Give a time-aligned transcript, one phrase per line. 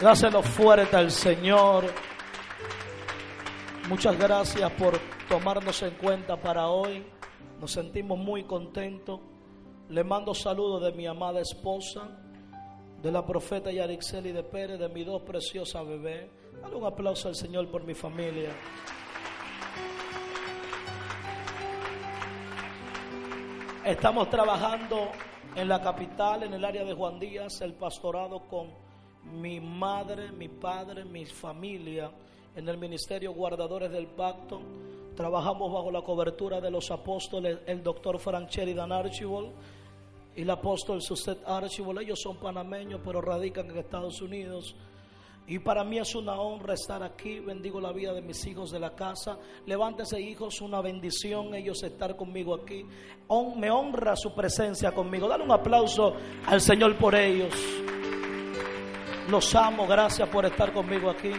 [0.00, 1.86] Dáselo fuerte al Señor.
[3.88, 7.02] Muchas gracias por tomarnos en cuenta para hoy.
[7.58, 9.20] Nos sentimos muy contentos.
[9.88, 12.10] Le mando saludos de mi amada esposa,
[13.00, 16.28] de la profeta Yarixeli de Pérez, de mis dos preciosas bebés.
[16.60, 18.50] Dale un aplauso al Señor por mi familia.
[23.82, 25.08] Estamos trabajando
[25.54, 28.85] en la capital, en el área de Juan Díaz, el pastorado con
[29.32, 32.10] mi madre, mi padre, mi familia,
[32.54, 34.60] en el ministerio Guardadores del Pacto.
[35.14, 39.50] Trabajamos bajo la cobertura de los apóstoles, el doctor Frank Dan Archibald
[40.34, 42.00] y el apóstol Suset Archibald.
[42.00, 44.74] Ellos son panameños, pero radican en Estados Unidos.
[45.48, 47.38] Y para mí es una honra estar aquí.
[47.38, 49.38] Bendigo la vida de mis hijos de la casa.
[49.64, 52.84] Levántese, hijos, una bendición ellos estar conmigo aquí.
[53.56, 55.28] me honra su presencia conmigo.
[55.28, 56.14] Dale un aplauso
[56.46, 57.54] al Señor por ellos.
[59.28, 59.86] Los amo.
[59.88, 61.32] Gracias por estar conmigo aquí.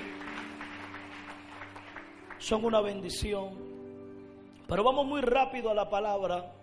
[2.38, 3.58] Son una bendición.
[4.68, 6.54] Pero vamos muy rápido a la palabra.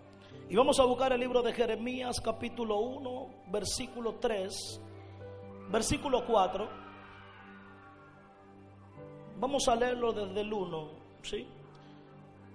[0.47, 4.81] Y vamos a buscar el libro de Jeremías capítulo 1, versículo 3,
[5.71, 6.69] versículo 4.
[9.39, 10.89] Vamos a leerlo desde el 1,
[11.23, 11.47] ¿sí?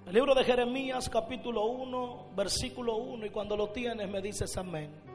[0.06, 5.09] El libro de Jeremías capítulo 1, versículo 1, y cuando lo tienes me dices amén.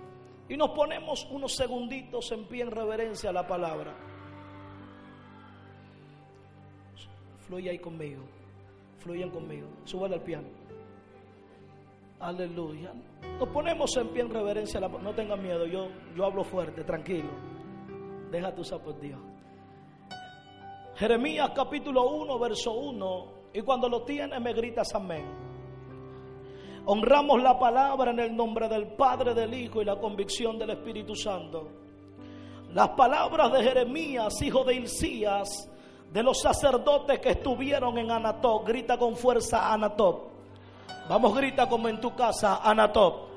[0.48, 3.96] Y nos ponemos unos segunditos en pie en reverencia a la palabra.
[7.48, 8.24] Fluye ahí conmigo,
[9.00, 10.48] fluyen conmigo, súbale al piano.
[12.20, 12.92] Aleluya.
[13.40, 16.84] Nos ponemos en pie en reverencia a la No tengas miedo, yo, yo hablo fuerte,
[16.84, 17.30] tranquilo.
[18.32, 19.20] Deja tu por Dios.
[20.96, 23.26] Jeremías capítulo 1, verso 1.
[23.54, 25.55] Y cuando lo tienes me gritas amén.
[26.88, 31.16] Honramos la palabra en el nombre del Padre, del Hijo y la convicción del Espíritu
[31.16, 31.68] Santo.
[32.74, 35.70] Las palabras de Jeremías, hijo de Hilcías,
[36.12, 38.68] de los sacerdotes que estuvieron en Anatop.
[38.68, 40.32] Grita con fuerza Anatop.
[41.10, 43.36] Vamos, grita como en tu casa, Anatop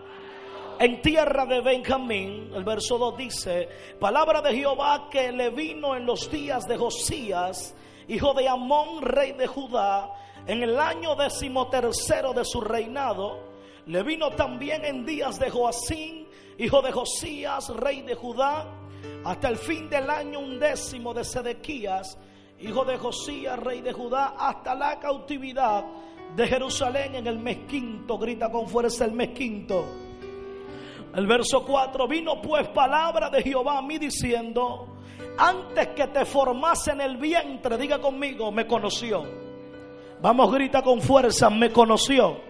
[0.81, 6.07] en tierra de Benjamín, el verso 2 dice, palabra de Jehová que le vino en
[6.07, 7.75] los días de Josías,
[8.07, 10.13] hijo de Amón, rey de Judá,
[10.49, 13.39] en el año decimotercero de su reinado,
[13.87, 16.27] le vino también en días de Joacín,
[16.59, 18.67] hijo de Josías, rey de Judá,
[19.25, 22.19] hasta el fin del año undécimo de Sedequías,
[22.59, 25.85] hijo de Josías, rey de Judá, hasta la cautividad
[26.35, 29.85] de Jerusalén en el mes quinto, grita con fuerza el mes quinto
[31.15, 34.87] el verso 4, vino pues palabra de Jehová a mí diciendo,
[35.39, 39.48] antes que te formase en el vientre, diga conmigo, me conoció.
[40.21, 42.41] Vamos, grita con fuerza, me conoció.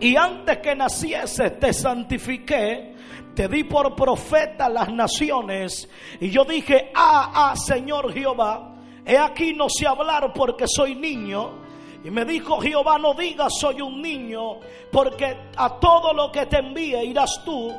[0.00, 2.94] Y antes que naciese te santifiqué,
[3.34, 5.88] te di por profeta las naciones.
[6.20, 8.76] Y yo dije, ah, ah, Señor Jehová,
[9.06, 11.60] he aquí no sé hablar porque soy niño
[12.02, 14.58] y me dijo Jehová, no digas soy un niño,
[14.90, 17.70] porque a todo lo que te envíe irás tú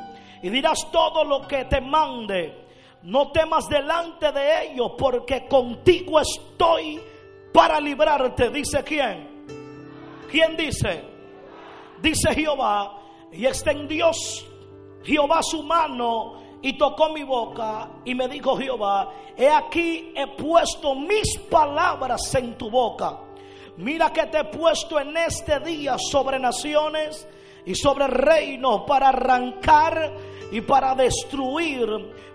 [0.42, 2.60] y dirás todo lo que te mande.
[3.02, 7.00] No temas delante de ellos, porque contigo estoy
[7.52, 8.50] para librarte.
[8.50, 9.46] Dice quién?
[10.30, 11.04] ¿Quién dice?
[12.00, 13.00] Dice Jehová,
[13.32, 14.10] y extendió
[15.04, 20.94] Jehová su mano y tocó mi boca y me dijo Jehová, he aquí he puesto
[20.94, 23.18] mis palabras en tu boca
[23.76, 27.26] Mira que te he puesto en este día sobre naciones
[27.64, 30.12] y sobre reinos para arrancar
[30.50, 31.88] y para destruir,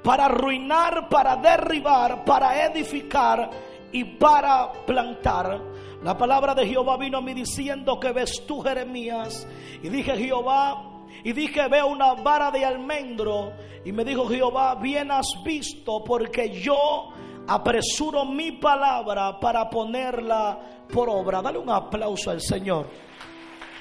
[0.04, 3.50] para arruinar, para derribar, para edificar
[3.92, 5.62] y para plantar.
[6.04, 9.48] La palabra de Jehová vino a mí diciendo que ves tú Jeremías.
[9.82, 10.84] Y dije Jehová,
[11.24, 13.54] y dije veo una vara de almendro.
[13.84, 17.10] Y me dijo Jehová, bien has visto porque yo
[17.48, 20.60] apresuro mi palabra para ponerla
[20.92, 21.42] por obra.
[21.42, 22.88] Dale un aplauso al Señor.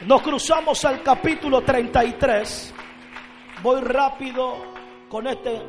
[0.06, 2.74] Nos cruzamos al capítulo 33.
[3.62, 4.56] Voy rápido
[5.08, 5.62] con este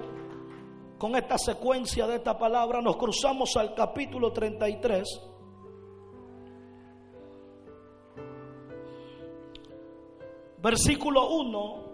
[0.98, 2.82] con esta secuencia de esta palabra.
[2.82, 5.22] Nos cruzamos al capítulo 33.
[10.60, 11.88] Versículo 1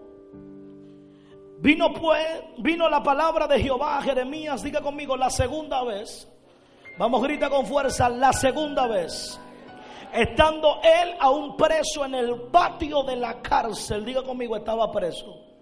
[1.63, 2.27] Vino pues,
[2.57, 6.29] vino la palabra de Jehová a Jeremías, diga conmigo, la segunda vez.
[6.97, 9.39] Vamos, grita con fuerza, la segunda vez.
[10.11, 15.52] Estando él aún preso en el patio de la cárcel, diga conmigo, estaba preso.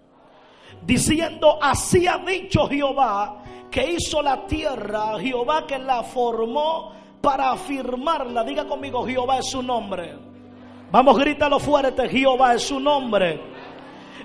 [0.80, 8.44] Diciendo, así ha dicho Jehová, que hizo la tierra, Jehová que la formó para afirmarla.
[8.44, 10.14] Diga conmigo, Jehová es su nombre.
[10.90, 13.40] Vamos, grítalo fuerte, Jehová es su nombre.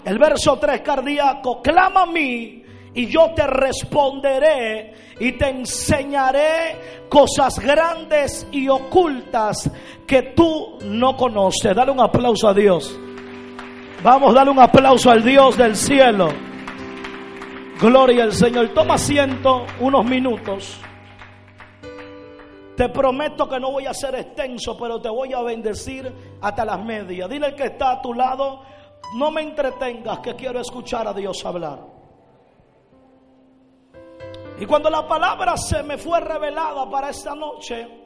[0.03, 2.63] El verso 3 cardíaco, clama a mí
[2.93, 9.69] y yo te responderé y te enseñaré cosas grandes y ocultas
[10.05, 11.75] que tú no conoces.
[11.75, 12.99] Dale un aplauso a Dios.
[14.03, 16.29] Vamos, dale un aplauso al Dios del cielo.
[17.81, 18.69] Gloria al Señor.
[18.69, 20.79] Toma asiento unos minutos.
[22.75, 26.83] Te prometo que no voy a ser extenso, pero te voy a bendecir hasta las
[26.83, 27.27] medias.
[27.27, 28.61] Dile al que está a tu lado,
[29.15, 31.79] no me entretengas, que quiero escuchar a Dios hablar.
[34.59, 37.96] Y cuando la palabra se me fue revelada para esta noche,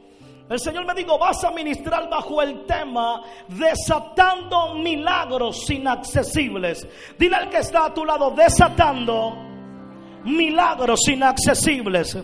[0.51, 6.85] el Señor me dijo, vas a ministrar bajo el tema desatando milagros inaccesibles.
[7.17, 9.33] Dile al que está a tu lado, desatando
[10.25, 12.17] milagros inaccesibles.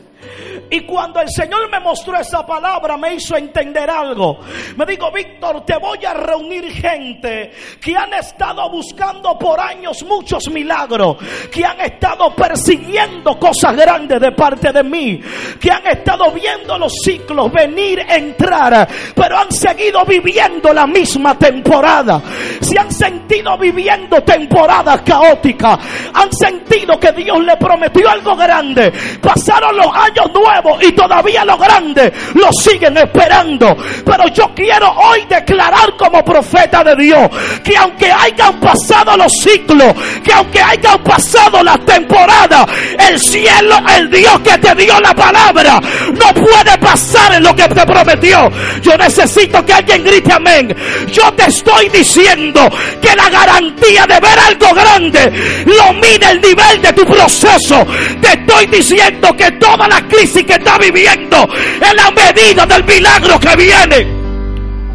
[0.69, 4.39] Y cuando el Señor me mostró esa palabra, me hizo entender algo.
[4.75, 10.49] Me dijo, Víctor, te voy a reunir gente que han estado buscando por años muchos
[10.49, 11.17] milagros,
[11.51, 15.21] que han estado persiguiendo cosas grandes de parte de mí,
[15.59, 22.21] que han estado viendo los ciclos venir, entrar, pero han seguido viviendo la misma temporada.
[22.59, 25.79] Se han sentido viviendo temporadas caóticas,
[26.13, 28.91] han sentido que Dios le prometió metió algo grande.
[29.21, 33.75] Pasaron los años nuevos y todavía lo grande lo siguen esperando.
[34.05, 37.29] Pero yo quiero hoy declarar como profeta de Dios
[37.63, 39.93] que aunque hayan pasado los ciclos,
[40.23, 42.65] que aunque hayan pasado las temporadas,
[43.09, 45.79] el cielo, el Dios que te dio la palabra,
[46.13, 48.49] no puede pasar en lo que te prometió.
[48.81, 50.75] Yo necesito que alguien grite amén.
[51.11, 52.69] Yo te estoy diciendo
[53.01, 57.85] que la garantía de ver algo grande lo mide el nivel de tu proceso
[58.21, 63.39] te estoy diciendo que toda la crisis que está viviendo es la medida del milagro
[63.39, 64.17] que viene.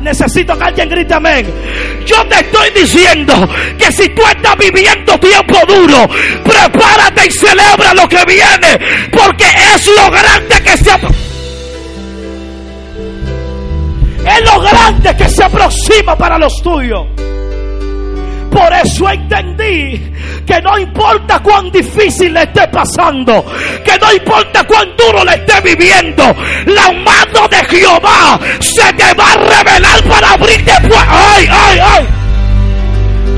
[0.00, 1.46] Necesito que alguien grite amén.
[2.04, 6.08] Yo te estoy diciendo que si tú estás viviendo tiempo duro,
[6.43, 10.90] prepárate y celebra lo que viene, porque es lo grande que se
[14.25, 17.06] es lo grande que se aproxima para los tuyos.
[18.52, 20.12] Por eso entendí
[20.46, 23.44] que no importa cuán difícil le esté pasando,
[23.84, 26.22] que no importa cuán duro le esté viviendo,
[26.66, 30.72] la mano de Jehová se te va a revelar para abrirte.
[30.72, 32.06] ¡Ay, ay, ay!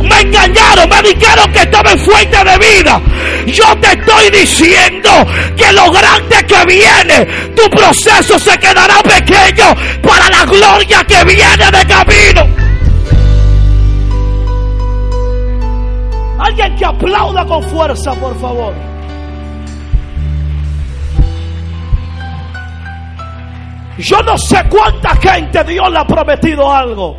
[0.08, 3.00] me engañaron, me dijeron que estaba en fuente de vida.
[3.46, 5.10] Yo te estoy diciendo
[5.56, 7.24] que lo grande que viene,
[7.54, 12.63] tu proceso se quedará pequeño para la gloria que viene de camino.
[16.44, 18.74] Alguien que aplauda con fuerza, por favor.
[23.96, 27.16] Yo no sé cuánta gente Dios le ha prometido algo.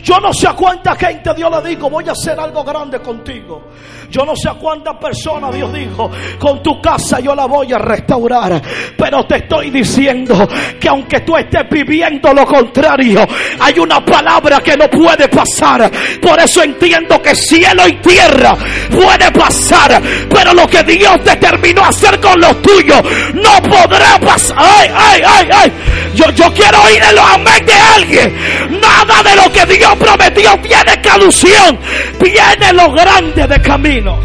[0.00, 3.64] Yo no sé cuánta gente Dios le dijo, voy a hacer algo grande contigo.
[4.10, 7.78] Yo no sé a cuántas personas Dios dijo, con tu casa yo la voy a
[7.78, 8.60] restaurar.
[8.96, 10.48] Pero te estoy diciendo
[10.80, 13.26] que aunque tú estés viviendo lo contrario,
[13.60, 15.90] hay una palabra que no puede pasar.
[16.22, 18.56] Por eso entiendo que cielo y tierra
[18.90, 20.00] puede pasar.
[20.28, 23.02] Pero lo que Dios determinó hacer con los tuyos
[23.34, 24.56] no podrá pasar.
[24.58, 25.72] Ay, ay, ay, ay.
[26.18, 28.80] Yo, yo quiero oír el amén de alguien.
[28.80, 31.78] Nada de lo que Dios prometió tiene cadución.
[32.20, 34.18] Viene lo grande de camino.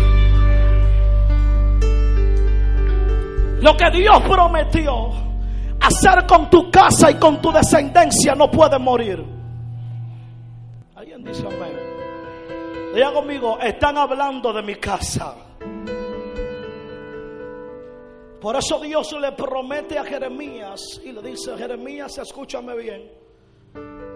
[3.61, 5.11] Lo que Dios prometió
[5.81, 9.23] hacer con tu casa y con tu descendencia no puede morir.
[10.95, 11.77] Alguien dice amén.
[12.95, 15.35] Diga conmigo, están hablando de mi casa.
[18.43, 23.09] Por eso Dios le promete a Jeremías y le dice, Jeremías, escúchame bien.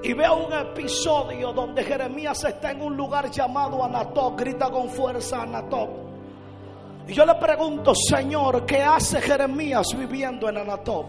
[0.03, 5.43] Y veo un episodio donde Jeremías está en un lugar llamado Anatop, grita con fuerza
[5.43, 5.89] Anatop.
[7.07, 11.05] Y yo le pregunto, Señor, ¿qué hace Jeremías viviendo en Anatop?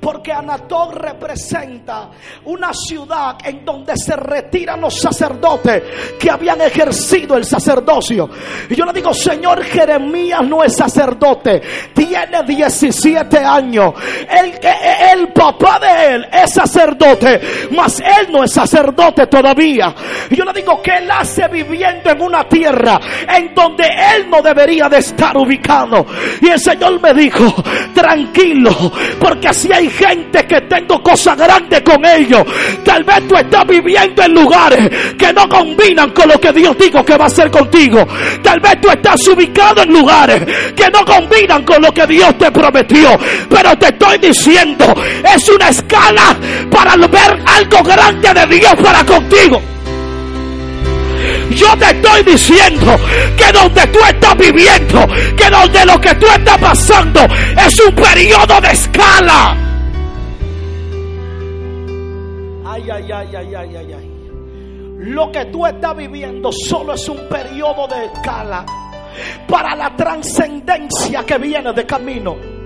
[0.00, 2.10] Porque Anatol representa
[2.44, 5.82] una ciudad en donde se retiran los sacerdotes
[6.18, 8.28] que habían ejercido el sacerdocio.
[8.68, 11.62] Y yo le digo, Señor, Jeremías no es sacerdote,
[11.94, 13.94] tiene 17 años.
[14.28, 14.58] El,
[15.20, 19.94] el papá de él es sacerdote, mas él no es sacerdote todavía.
[20.30, 24.42] Y yo le digo que él hace viviendo en una tierra en donde él no
[24.42, 26.06] debería de estar ubicado.
[26.40, 27.54] Y el Señor me dijo,
[27.94, 32.44] tranquilo, porque así hay gente que tengo cosas grandes con ellos.
[32.84, 37.04] Tal vez tú estás viviendo en lugares que no combinan con lo que Dios dijo
[37.04, 38.06] que va a hacer contigo.
[38.42, 40.42] Tal vez tú estás ubicado en lugares
[40.74, 43.18] que no combinan con lo que Dios te prometió.
[43.48, 44.94] Pero te estoy diciendo,
[45.34, 46.36] es una escala
[46.70, 49.60] para ver algo grande de Dios para contigo.
[51.54, 52.96] Yo te estoy diciendo
[53.36, 55.06] que donde tú estás viviendo,
[55.36, 57.20] que donde lo que tú estás pasando
[57.66, 59.56] es un periodo de escala.
[62.64, 64.12] Ay, ay, ay, ay, ay, ay, ay.
[64.98, 68.64] Lo que tú estás viviendo solo es un periodo de escala
[69.48, 72.61] para la trascendencia que viene de camino.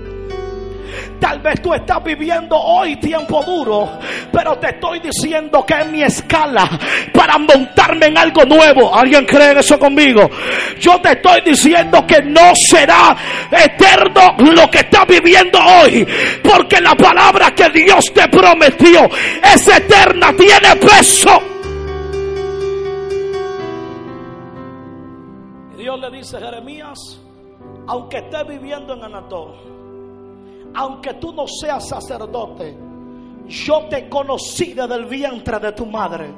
[1.19, 3.99] Tal vez tú estás viviendo hoy tiempo duro,
[4.31, 6.69] pero te estoy diciendo que es mi escala
[7.13, 8.95] para montarme en algo nuevo.
[8.95, 10.29] ¿Alguien cree en eso conmigo?
[10.79, 13.15] Yo te estoy diciendo que no será
[13.51, 16.07] eterno lo que estás viviendo hoy,
[16.43, 19.09] porque la palabra que Dios te prometió
[19.43, 21.41] es eterna, tiene peso.
[25.77, 27.21] Dios le dice a Jeremías,
[27.87, 29.76] aunque estés viviendo en Anatol,
[30.77, 32.77] aunque tú no seas sacerdote,
[33.47, 36.31] yo te conocí desde el vientre de tu madre.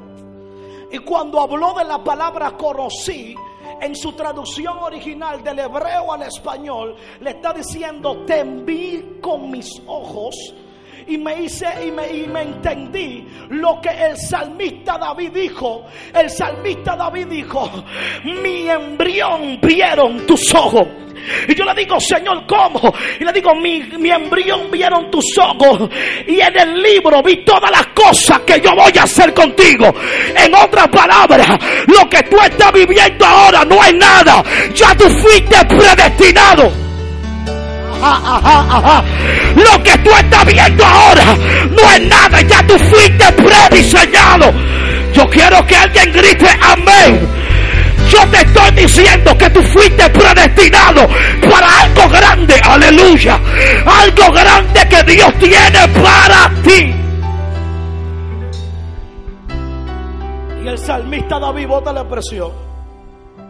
[0.90, 3.34] Y cuando habló de la palabra conocí,
[3.82, 9.70] en su traducción original del hebreo al español, le está diciendo, te vi con mis
[9.86, 10.34] ojos
[11.10, 15.86] y me hice y me, y me entendí lo que el salmista David dijo.
[16.14, 17.68] El salmista David dijo,
[18.24, 20.86] mi embrión vieron tus ojos.
[21.48, 22.94] Y yo le digo, Señor, ¿cómo?
[23.18, 25.90] Y le digo, mi, mi embrión vieron tus ojos.
[26.28, 29.92] Y en el libro vi todas las cosas que yo voy a hacer contigo.
[30.36, 34.42] En otras palabras, lo que tú estás viviendo ahora no es nada.
[34.74, 36.89] Ya tú fuiste predestinado.
[39.56, 41.36] Lo que tú estás viendo ahora
[41.70, 42.40] no es nada.
[42.42, 44.52] Ya tú fuiste prediseñado.
[45.12, 47.28] Yo quiero que alguien grite amén.
[48.08, 51.06] Yo te estoy diciendo que tú fuiste predestinado
[51.48, 52.54] para algo grande.
[52.64, 53.38] Aleluya.
[53.86, 56.94] Algo grande que Dios tiene para ti.
[60.64, 62.50] Y el salmista David bota la presión.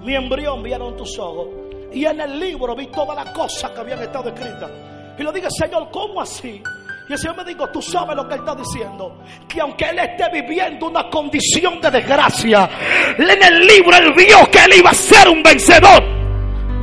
[0.02, 1.70] Mi embrión vieron tus ojos.
[1.92, 4.70] Y en el libro vi todas las cosas que habían estado escritas.
[5.18, 6.62] Y le dije, Señor, ¿cómo así?
[7.09, 9.18] Y el Señor me dijo, tú sabes lo que Él está diciendo.
[9.49, 12.70] Que aunque Él esté viviendo una condición de desgracia,
[13.18, 16.20] en el libro Él vio que Él iba a ser un vencedor.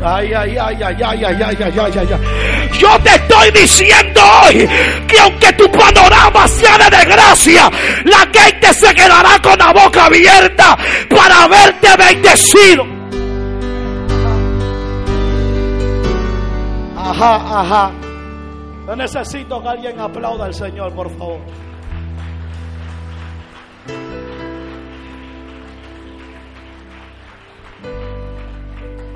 [0.03, 2.69] Ay, ay, ay, ay, ay, ay, ay, ay, ay, ay.
[2.77, 4.67] Yo te estoy diciendo hoy
[5.07, 7.71] que aunque tu panorama sea de desgracia,
[8.03, 10.77] la gente se quedará con la boca abierta
[11.09, 12.96] para verte bendecido.
[17.19, 17.91] Ajá, ajá.
[18.85, 21.39] Yo necesito que alguien aplauda al Señor, por favor.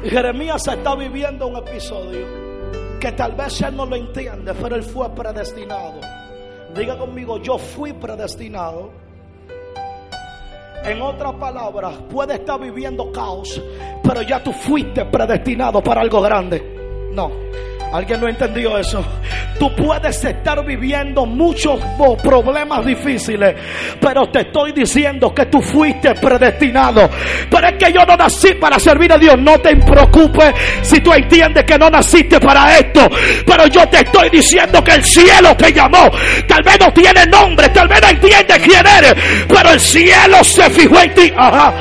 [0.03, 2.25] Y Jeremías está viviendo un episodio
[2.99, 6.01] que tal vez él no lo entiende, pero él fue predestinado.
[6.73, 8.89] Diga conmigo, yo fui predestinado.
[10.83, 13.61] En otras palabras, puede estar viviendo caos,
[14.03, 16.80] pero ya tú fuiste predestinado para algo grande.
[17.13, 17.31] No.
[17.93, 19.03] ¿Alguien no entendió eso?
[19.59, 21.77] Tú puedes estar viviendo muchos
[22.23, 23.53] problemas difíciles,
[23.99, 27.09] pero te estoy diciendo que tú fuiste predestinado.
[27.49, 29.35] Pero es que yo no nací para servir a Dios.
[29.37, 30.53] No te preocupes
[30.83, 33.09] si tú entiendes que no naciste para esto.
[33.45, 36.09] Pero yo te estoy diciendo que el cielo te llamó.
[36.47, 39.15] Tal vez no tiene nombre, tal vez no entiendes quién eres,
[39.49, 41.33] pero el cielo se fijó en ti.
[41.35, 41.73] Ajá.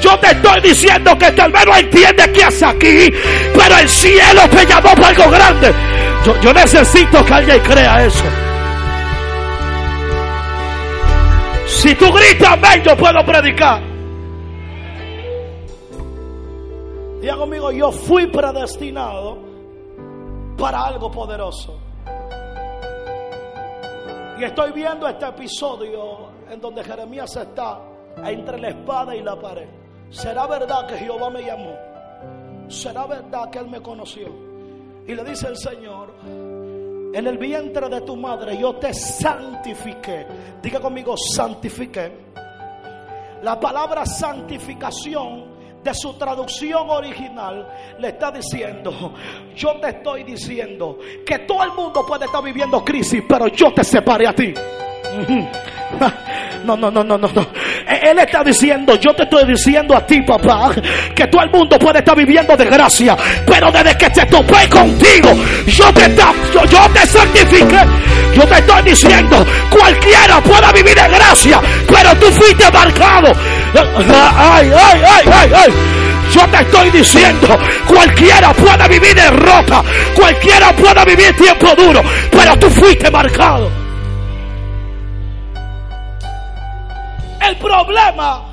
[0.00, 3.12] Yo te estoy diciendo que tal vez no entiendes qué haces aquí,
[3.54, 5.74] pero el cielo te llamó para algo grande.
[6.42, 8.24] Yo, necesito que alguien crea eso.
[11.66, 13.82] Si tú gritas amén, yo puedo predicar.
[17.20, 19.38] Diga conmigo, yo fui predestinado
[20.58, 21.78] para algo poderoso.
[24.38, 27.78] Y estoy viendo este episodio en donde Jeremías está
[28.24, 29.79] entre la espada y la pared.
[30.10, 31.74] ¿Será verdad que Jehová me llamó?
[32.68, 34.28] ¿Será verdad que Él me conoció?
[35.06, 36.14] Y le dice el Señor,
[37.12, 40.26] en el vientre de tu madre yo te santifiqué.
[40.62, 42.12] Diga conmigo, santifiqué.
[43.42, 45.50] La palabra santificación
[45.82, 47.66] de su traducción original
[47.98, 49.14] le está diciendo,
[49.56, 53.84] yo te estoy diciendo que todo el mundo puede estar viviendo crisis, pero yo te
[53.84, 54.52] separé a ti.
[56.62, 57.46] No, no, no, no, no, no.
[57.90, 60.70] Él está diciendo, yo te estoy diciendo a ti, papá,
[61.14, 63.16] que todo el mundo puede estar viviendo de gracia,
[63.46, 65.30] pero desde que te topé contigo,
[65.66, 66.14] yo te,
[66.52, 67.80] yo, yo te santifiqué.
[68.34, 73.32] Yo te estoy diciendo, cualquiera pueda vivir de gracia, pero tú fuiste marcado.
[73.74, 75.72] Ay, ay, ay, ay, ay.
[76.32, 79.82] Yo te estoy diciendo, cualquiera pueda vivir de ropa,
[80.14, 83.79] cualquiera pueda vivir tiempo duro, pero tú fuiste marcado.
[87.50, 88.46] El problema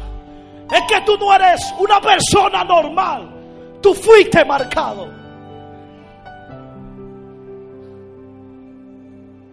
[0.71, 3.29] Es que tú no eres una persona normal.
[3.81, 5.07] Tú fuiste marcado.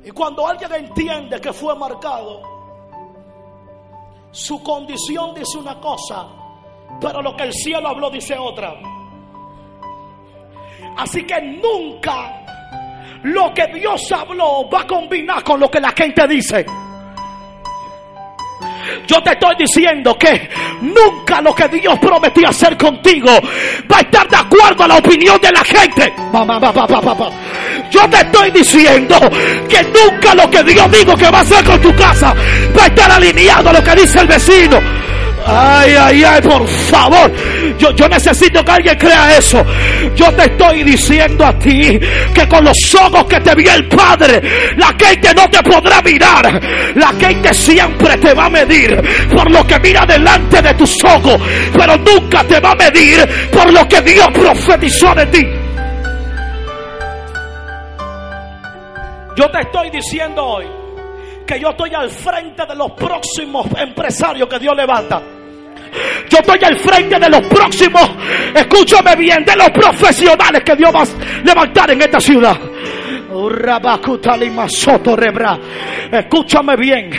[0.03, 2.43] Y cuando alguien entiende que fue marcado,
[4.33, 6.27] su condición dice una cosa,
[7.01, 8.75] pero lo que el cielo habló dice otra.
[10.97, 12.45] Así que nunca
[13.23, 16.67] lo que Dios habló va a combinar con lo que la gente dice.
[19.07, 20.49] Yo te estoy diciendo que
[20.81, 23.31] nunca lo que Dios prometió hacer contigo
[23.91, 26.12] va a estar de acuerdo a la opinión de la gente.
[27.91, 29.17] Yo te estoy diciendo
[29.69, 32.35] que nunca lo que Dios dijo que va a hacer con tu casa
[32.76, 35.03] va a estar alineado a lo que dice el vecino.
[35.47, 37.31] Ay, ay, ay, por favor.
[37.79, 39.65] Yo, yo necesito que alguien crea eso.
[40.17, 41.99] Yo te estoy diciendo a ti
[42.35, 44.41] que con los ojos que te vio el Padre,
[44.77, 46.61] la gente no te podrá mirar.
[46.95, 48.97] La gente siempre te va a medir
[49.35, 51.41] por lo que mira delante de tus ojos,
[51.77, 55.47] pero nunca te va a medir por lo que Dios profetizó de ti.
[59.37, 60.67] Yo te estoy diciendo hoy
[61.47, 65.34] que yo estoy al frente de los próximos empresarios que Dios levanta.
[66.28, 68.11] Yo estoy al frente de los próximos,
[68.54, 72.59] escúchame bien, de los profesionales que Dios va a levantar en esta ciudad.
[76.11, 77.11] Escúchame bien,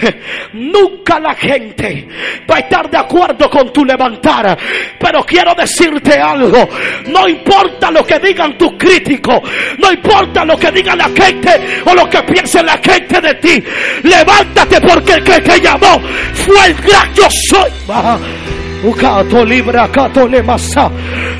[0.53, 2.07] nunca la gente
[2.49, 4.57] va a estar de acuerdo con tu levantar,
[4.99, 6.69] pero quiero decirte algo,
[7.07, 9.41] no importa lo que digan tus críticos,
[9.77, 13.63] no importa lo que diga la gente o lo que piense la gente de ti,
[14.03, 15.99] levántate porque el que te llamó
[16.33, 18.54] fue el gran yo soy.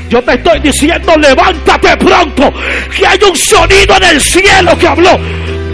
[0.08, 2.52] Yo te estoy diciendo, levántate pronto,
[2.96, 5.18] que hay un sonido en el cielo que habló.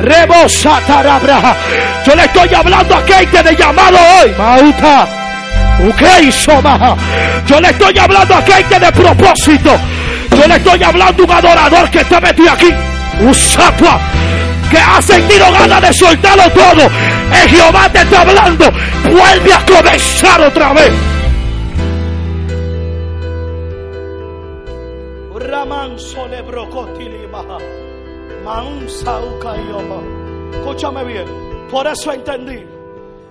[0.01, 1.57] Rebosa tarabra.
[2.05, 4.33] Yo le estoy hablando a Kate de llamado hoy.
[4.37, 5.09] Mauta.
[7.47, 9.79] Yo le estoy hablando a Kate de propósito.
[10.31, 12.73] Yo le estoy hablando a un adorador que está metido aquí.
[13.21, 14.01] Usapua
[14.71, 16.91] que ha sentido ganas de soltarlo todo.
[17.43, 18.73] El Jehová te está hablando.
[19.05, 21.12] Vuelve a comenzar otra vez.
[30.53, 31.27] Escúchame bien.
[31.71, 32.65] Por eso entendí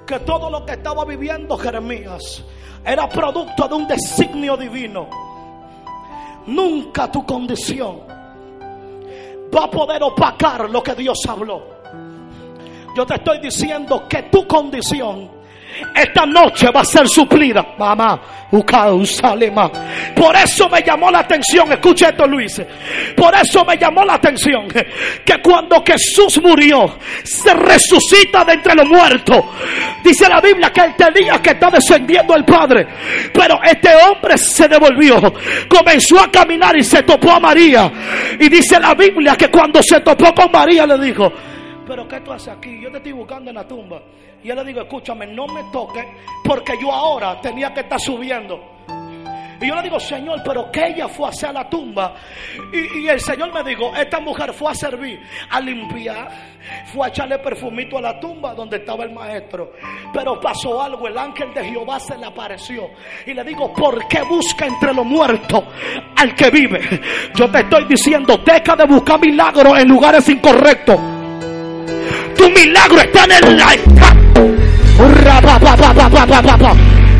[0.05, 2.43] que todo lo que estaba viviendo Jeremías
[2.85, 5.07] era producto de un designio divino.
[6.45, 8.01] Nunca tu condición
[9.55, 11.63] va a poder opacar lo que Dios habló.
[12.95, 15.40] Yo te estoy diciendo que tu condición
[15.95, 17.75] esta noche va a ser suplida.
[17.77, 22.61] Mamá, por eso me llamó la atención, escucha esto Luis,
[23.15, 28.87] por eso me llamó la atención que cuando Jesús murió, se resucita de entre los
[28.87, 29.37] muertos.
[30.03, 32.85] Dice la Biblia que él tenía que estar descendiendo el Padre,
[33.33, 35.33] pero este hombre se devolvió,
[35.69, 37.89] comenzó a caminar y se topó a María.
[38.37, 41.31] Y dice la Biblia que cuando se topó con María le dijo,
[41.91, 42.79] pero ¿qué tú haces aquí?
[42.81, 44.01] Yo te estoy buscando en la tumba.
[44.41, 46.05] Y yo le digo, escúchame, no me toques
[46.41, 48.61] porque yo ahora tenía que estar subiendo.
[49.59, 52.15] Y yo le digo, Señor, pero que ella fue hacia la tumba.
[52.71, 56.29] Y, el Señor me dijo, esta mujer fue a servir, a limpiar,
[56.93, 59.73] fue a echarle perfumito a la tumba donde estaba el maestro.
[60.13, 62.89] Pero pasó algo, el ángel de Jehová se le apareció.
[63.25, 65.61] Y le digo, ¿por qué busca entre los muertos
[66.15, 67.01] al que vive?
[67.35, 71.20] Yo te estoy diciendo, deja de buscar milagros en lugares incorrectos.
[72.37, 74.17] Tu milagro está en el altar.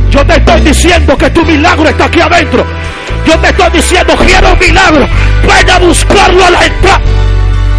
[0.10, 2.66] Yo te estoy diciendo que tu milagro está aquí adentro.
[3.26, 5.08] Yo te estoy diciendo, quiero un milagro.
[5.44, 7.02] Ven a buscarlo a la entrada.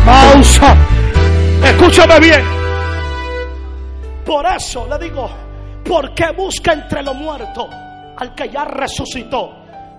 [0.05, 0.77] Pausa.
[1.65, 2.43] Escúchame bien.
[4.25, 5.31] Por eso le digo,
[5.85, 7.67] ¿por qué busca entre los muertos
[8.17, 9.53] al que ya resucitó?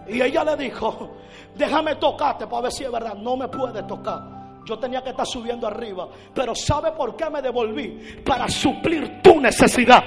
[0.08, 1.18] Y ella le dijo,
[1.56, 3.14] déjame tocarte para ver si es verdad.
[3.16, 4.43] No me puede tocar.
[4.66, 6.08] Yo tenía que estar subiendo arriba.
[6.34, 8.22] Pero ¿sabe por qué me devolví?
[8.26, 10.04] Para suplir tu necesidad.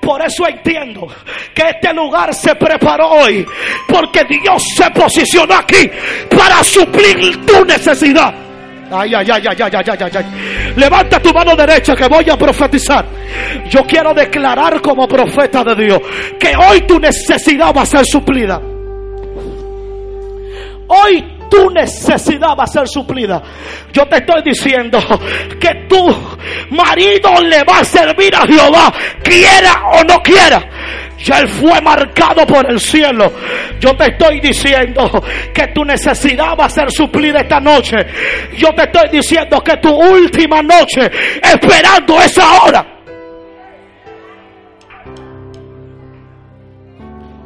[0.00, 1.06] Por eso entiendo
[1.54, 3.46] que este lugar se preparó hoy.
[3.88, 5.88] Porque Dios se posicionó aquí
[6.36, 8.34] para suplir tu necesidad.
[8.90, 10.74] Ay, ay, ay, ay, ay, ay, ay, ay.
[10.76, 13.04] Levanta tu mano derecha que voy a profetizar.
[13.68, 16.00] Yo quiero declarar como profeta de Dios
[16.38, 18.60] que hoy tu necesidad va a ser suplida.
[20.88, 23.42] Hoy tu necesidad va a ser suplida.
[23.92, 24.98] Yo te estoy diciendo
[25.60, 26.06] que tu
[26.70, 30.62] marido le va a servir a Jehová, quiera o no quiera.
[31.18, 33.32] Ya él fue marcado por el cielo.
[33.80, 35.10] Yo te estoy diciendo
[35.54, 37.96] que tu necesidad va a ser suplida esta noche.
[38.56, 41.10] Yo te estoy diciendo que tu última noche
[41.42, 42.86] esperando esa hora.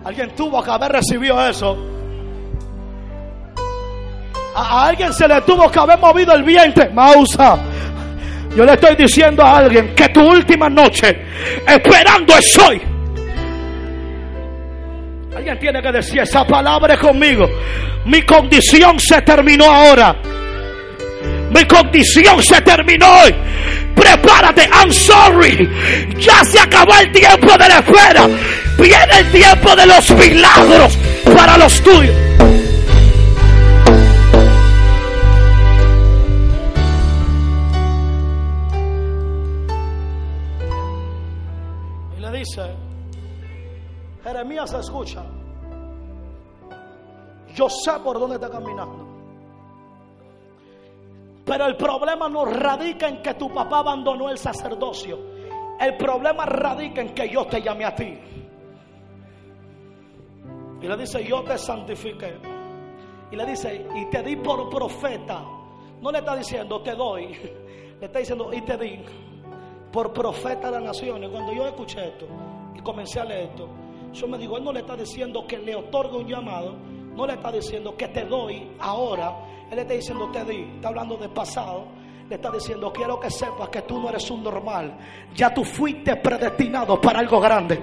[0.05, 2.00] Alguien tuvo que haber recibido eso.
[4.55, 6.91] A, alguien se le tuvo que haber movido el vientre.
[6.91, 7.59] Mausa.
[8.57, 11.25] Yo le estoy diciendo a alguien que tu última noche
[11.67, 12.83] esperando es hoy.
[15.37, 17.49] Alguien tiene que decir esa palabra conmigo.
[18.05, 20.17] Mi condición se terminó ahora.
[21.51, 23.35] Mi condición se terminó hoy.
[23.95, 25.69] Prepárate, I'm sorry.
[26.19, 28.29] Ya se acabó el tiempo de la espera.
[28.79, 30.99] Viene el tiempo de los milagros
[31.35, 32.17] para los tuyos.
[42.21, 42.63] Le dice,
[44.23, 45.25] Jeremías escucha.
[47.55, 49.07] Yo sé por dónde está caminando.
[51.47, 55.19] Pero el problema no radica en que tu papá abandonó el sacerdocio.
[55.81, 58.19] El problema radica en que yo te llamé a ti.
[60.83, 62.39] Y le dice, yo te santifiqué.
[63.31, 65.43] Y le dice, y te di por profeta.
[66.03, 67.29] No le está diciendo, te doy.
[68.01, 69.05] Le está diciendo, y te di
[69.93, 71.31] por profeta de las naciones.
[71.31, 72.27] Cuando yo escuché esto
[72.75, 73.69] y comencé a leer esto,
[74.13, 76.77] yo me digo, él no le está diciendo que le otorga un llamado.
[77.15, 79.35] No le está diciendo que te doy ahora
[79.71, 81.87] él está diciendo, te di, está hablando de pasado.
[82.29, 84.99] Le está diciendo, quiero que sepas que tú no eres un normal.
[85.35, 87.81] Ya tú fuiste predestinado para algo grande.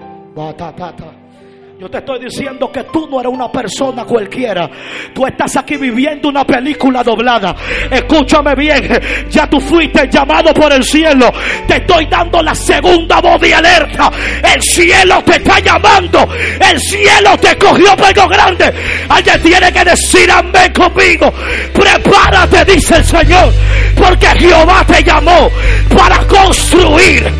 [1.80, 4.68] Yo te estoy diciendo que tú no eres una persona cualquiera.
[5.14, 7.56] Tú estás aquí viviendo una película doblada.
[7.92, 9.00] Escúchame bien.
[9.30, 11.32] Ya tú fuiste llamado por el cielo.
[11.68, 14.12] Te estoy dando la segunda voz de alerta.
[14.56, 16.28] El cielo te está llamando.
[16.60, 18.74] El cielo te cogió por algo grande.
[19.10, 21.32] Alguien tiene que decir amén conmigo.
[21.76, 23.54] Prepárate, dice el Señor.
[23.96, 25.48] Porque Jehová te llamó
[25.96, 27.32] para construir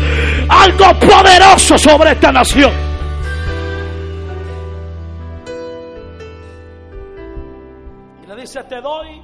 [0.48, 2.87] algo poderoso sobre esta nación.
[8.48, 9.22] Dice, te doy,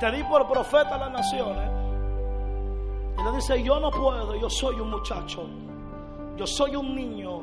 [0.00, 1.70] te di por profeta a las naciones.
[3.18, 5.46] Y le dice, yo no puedo, yo soy un muchacho,
[6.36, 7.42] yo soy un niño,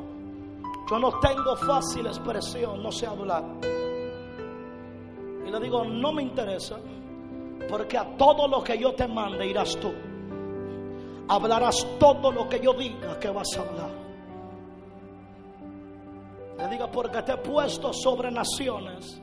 [0.90, 3.44] yo no tengo fácil expresión, no sé hablar.
[5.46, 6.76] Y le digo, no me interesa,
[7.68, 9.92] porque a todo lo que yo te mande irás tú.
[11.28, 13.90] Hablarás todo lo que yo diga que vas a hablar.
[16.58, 19.22] Le digo, porque te he puesto sobre naciones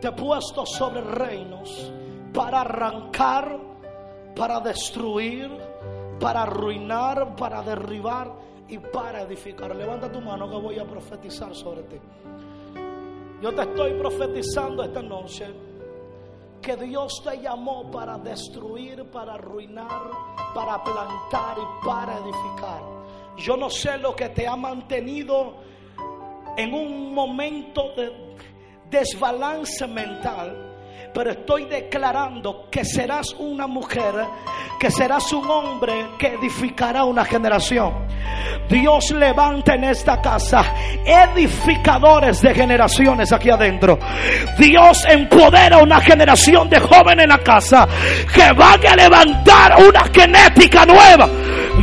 [0.00, 1.92] te he puesto sobre reinos
[2.32, 3.58] para arrancar,
[4.34, 5.50] para destruir,
[6.18, 8.32] para arruinar, para derribar
[8.68, 9.74] y para edificar.
[9.74, 11.96] Levanta tu mano que voy a profetizar sobre ti.
[13.42, 15.46] Yo te estoy profetizando esta noche
[16.60, 20.10] que Dios te llamó para destruir, para arruinar,
[20.54, 22.82] para plantar y para edificar.
[23.36, 25.54] Yo no sé lo que te ha mantenido
[26.56, 28.29] en un momento de
[28.90, 30.56] desbalance mental,
[31.14, 34.14] pero estoy declarando que serás una mujer,
[34.78, 38.06] que serás un hombre que edificará una generación.
[38.68, 40.74] Dios levanta en esta casa
[41.04, 43.98] edificadores de generaciones aquí adentro.
[44.58, 47.88] Dios empodera una generación de jóvenes en la casa
[48.32, 51.28] que van a levantar una genética nueva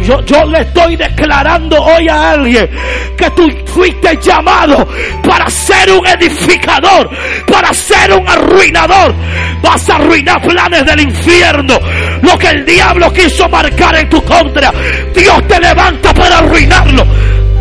[0.04, 2.70] yo, yo le estoy declarando hoy a alguien
[3.18, 4.88] que tú fuiste llamado
[5.24, 7.10] para ser un edificador,
[7.52, 9.14] para ser un arruinador.
[9.62, 11.80] Vas a arruinar planes del infierno.
[12.22, 14.72] Lo que el diablo quiso marcar en tu contra,
[15.14, 17.06] Dios te levanta para arruinarlo.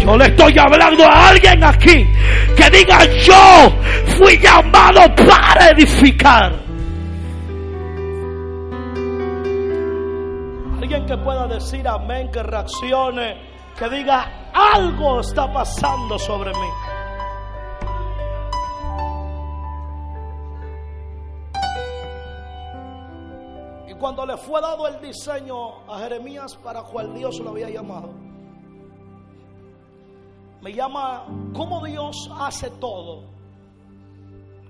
[0.04, 2.06] Yo le estoy hablando a alguien aquí
[2.56, 3.76] que diga yo
[4.16, 6.65] fui llamado para edificar.
[11.06, 13.36] Que pueda decir amén, que reaccione,
[13.78, 16.68] que diga algo está pasando sobre mí.
[23.88, 28.10] Y cuando le fue dado el diseño a Jeremías para cual Dios lo había llamado,
[30.60, 33.24] me llama cómo Dios hace todo.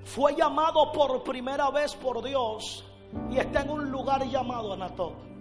[0.04, 2.84] Fue llamado por primera vez por Dios
[3.30, 5.35] y está en un lugar llamado Anatot.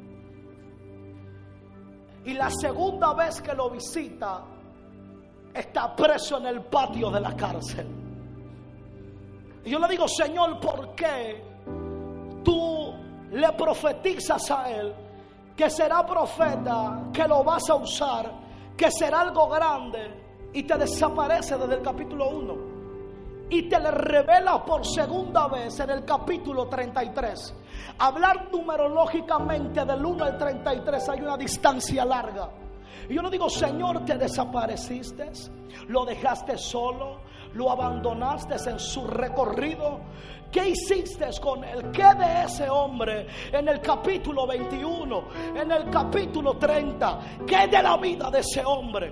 [2.26, 4.44] Y la segunda vez que lo visita,
[5.54, 7.88] está preso en el patio de la cárcel.
[9.64, 11.42] Y yo le digo, Señor, ¿por qué
[12.44, 12.94] tú
[13.32, 14.94] le profetizas a él
[15.56, 18.32] que será profeta, que lo vas a usar,
[18.76, 22.75] que será algo grande y te desaparece desde el capítulo 1?
[23.50, 27.56] Y te le revela por segunda vez en el capítulo 33.
[28.00, 32.50] Hablar numerológicamente del 1 al 33 hay una distancia larga.
[33.08, 35.32] Y yo no digo, Señor, te desapareciste,
[35.88, 37.22] lo dejaste solo,
[37.56, 40.00] lo abandonaste en su recorrido.
[40.52, 41.92] ¿Qué hiciste con él?
[41.92, 47.20] ¿Qué de ese hombre en el capítulo 21, en el capítulo 30?
[47.46, 49.12] ¿Qué de la vida de ese hombre?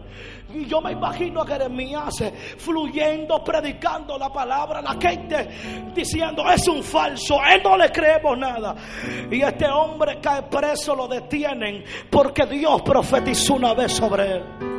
[0.54, 2.24] Y yo me imagino a Jeremías
[2.58, 8.76] fluyendo, predicando la palabra, la gente diciendo, es un falso, él no le creemos nada.
[9.30, 14.73] Y este hombre cae preso, lo detienen porque Dios profetizó una vez sobre él.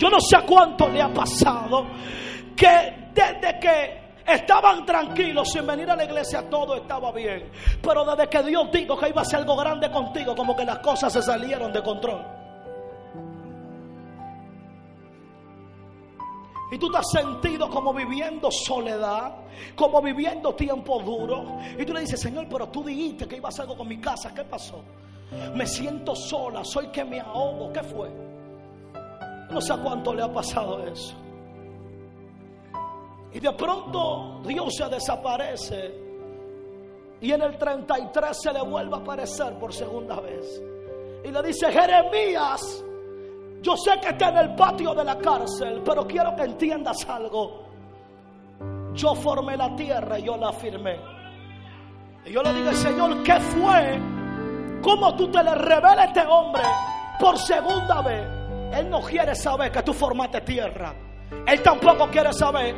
[0.00, 1.84] Yo no sé cuánto le ha pasado
[2.56, 7.50] que desde que estaban tranquilos sin venir a la iglesia, todo estaba bien.
[7.82, 10.78] Pero desde que Dios dijo que iba a ser algo grande contigo, como que las
[10.78, 12.24] cosas se salieron de control.
[16.72, 19.34] Y tú te has sentido como viviendo soledad,
[19.76, 21.58] como viviendo tiempo duro.
[21.78, 24.00] Y tú le dices, Señor, pero tú dijiste que iba a hacer algo con mi
[24.00, 24.32] casa.
[24.32, 24.82] ¿Qué pasó?
[25.54, 27.70] Me siento sola, soy que me ahogo.
[27.70, 28.29] ¿Qué fue?
[29.50, 31.16] No sé a cuánto le ha pasado eso.
[33.32, 35.94] Y de pronto Dios se desaparece.
[37.20, 40.62] Y en el 33 se le vuelve a aparecer por segunda vez.
[41.24, 42.84] Y le dice, Jeremías,
[43.60, 47.66] yo sé que está en el patio de la cárcel, pero quiero que entiendas algo.
[48.94, 50.98] Yo formé la tierra y yo la firmé.
[52.24, 54.00] Y yo le digo, Señor, ¿qué fue?
[54.82, 56.62] ¿Cómo tú te le revelas a este hombre
[57.18, 58.39] por segunda vez?
[58.72, 60.94] Él no quiere saber que tú formaste tierra.
[61.46, 62.74] Él tampoco quiere saber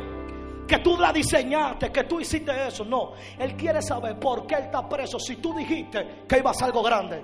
[0.67, 2.85] que tú la diseñaste, que tú hiciste eso.
[2.85, 6.65] No, Él quiere saber por qué Él está preso si tú dijiste que iba a
[6.65, 7.23] algo grande.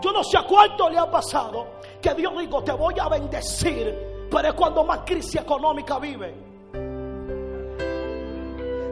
[0.00, 4.26] Yo no sé a cuánto le ha pasado que Dios dijo, te voy a bendecir,
[4.30, 6.53] pero es cuando más crisis económica vive.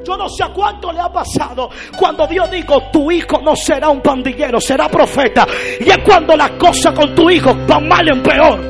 [0.04, 3.88] Yo no sé a cuánto le ha pasado cuando Dios dijo, tu hijo no será
[3.88, 5.46] un pandillero, será profeta.
[5.80, 8.60] Y es cuando las cosas con tu hijo van mal en peor.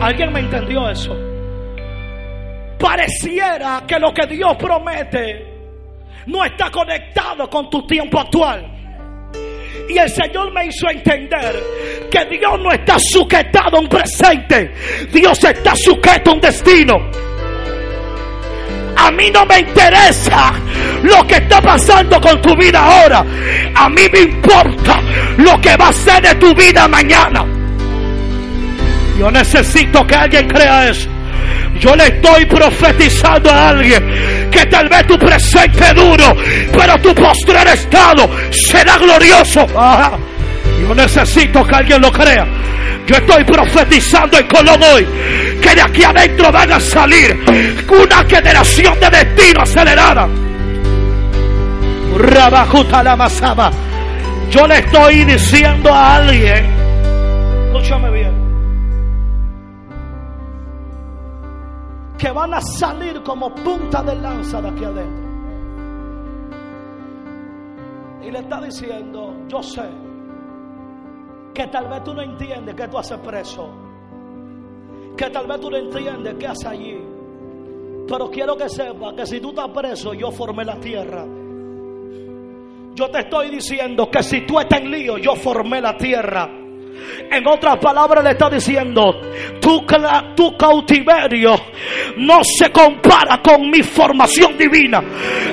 [0.00, 1.14] ¿Alguien me entendió eso?
[2.78, 5.54] Pareciera que lo que Dios promete
[6.26, 8.70] no está conectado con tu tiempo actual.
[9.88, 11.62] Y el Señor me hizo entender
[12.10, 14.72] que Dios no está sujetado a un presente,
[15.12, 16.94] Dios está sujeto a un destino.
[19.04, 20.54] A mí no me interesa
[21.02, 23.22] lo que está pasando con tu vida ahora.
[23.74, 24.98] A mí me importa
[25.36, 27.44] lo que va a ser de tu vida mañana.
[29.18, 31.06] Yo necesito que alguien crea eso.
[31.78, 36.34] Yo le estoy profetizando a alguien que tal vez tu presente duro,
[36.72, 39.66] pero tu postrer estado será glorioso.
[40.86, 42.46] Yo necesito que alguien lo crea.
[43.06, 45.06] Yo estoy profetizando en Colón hoy
[45.62, 47.42] que de aquí adentro van a salir
[47.88, 50.28] una generación de destino acelerada.
[54.50, 56.66] Yo le estoy diciendo a alguien,
[57.66, 58.34] escúchame bien,
[62.18, 65.24] que van a salir como punta de lanza de aquí adentro.
[68.22, 70.03] Y le está diciendo, yo sé
[71.54, 73.68] que tal vez tú no entiendes que tú haces preso,
[75.16, 76.98] que tal vez tú no entiendes qué haces allí.
[78.06, 81.24] Pero quiero que sepas que si tú estás preso, yo formé la tierra.
[82.94, 86.63] Yo te estoy diciendo que si tú estás en lío, yo formé la tierra.
[87.30, 89.20] En otras palabras le está diciendo,
[89.60, 89.84] tu,
[90.36, 91.54] tu cautiverio
[92.18, 95.02] no se compara con mi formación divina.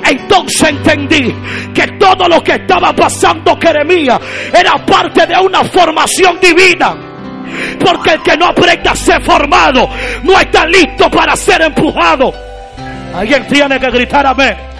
[0.07, 1.33] Entonces entendí
[1.73, 4.19] que todo lo que estaba pasando Jeremías
[4.53, 6.95] era parte de una formación divina.
[7.79, 9.89] Porque el que no aprenda a ser formado
[10.23, 12.33] no está listo para ser empujado.
[13.13, 14.70] Alguien tiene que gritar amén.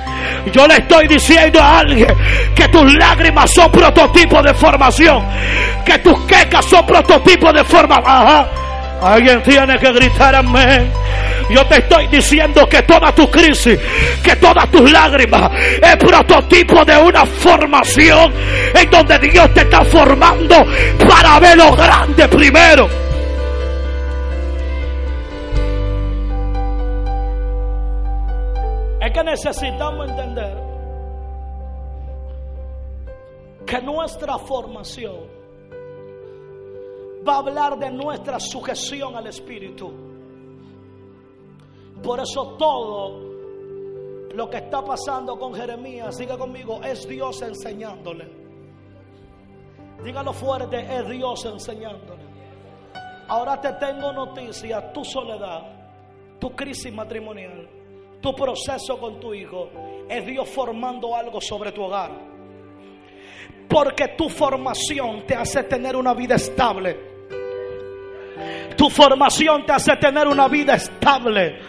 [0.51, 2.13] Yo le estoy diciendo a alguien
[2.56, 5.25] que tus lágrimas son prototipo de formación.
[5.86, 8.06] Que tus quecas son prototipo de formación.
[8.08, 8.49] Ajá.
[9.01, 10.91] Alguien tiene que gritar amén.
[11.49, 13.77] Yo te estoy diciendo que toda tu crisis,
[14.23, 15.51] que todas tus lágrimas
[15.82, 18.32] es prototipo de una formación
[18.73, 20.65] en donde Dios te está formando
[21.10, 23.11] para ver lo grande primero.
[29.12, 30.58] Es que necesitamos entender
[33.65, 35.28] que nuestra formación
[37.28, 39.91] va a hablar de nuestra sujeción al Espíritu.
[42.02, 43.19] Por eso todo
[44.34, 48.32] lo que está pasando con Jeremías, siga conmigo, es Dios enseñándole.
[50.06, 52.24] Dígalo fuerte, es Dios enseñándole.
[53.28, 55.63] Ahora te tengo noticia, tu soledad,
[56.39, 57.81] tu crisis matrimonial
[58.22, 59.70] tu proceso con tu hijo
[60.08, 62.12] es Dios formando algo sobre tu hogar.
[63.68, 67.11] Porque tu formación te hace tener una vida estable.
[68.75, 71.60] Tu formación te hace tener una vida estable.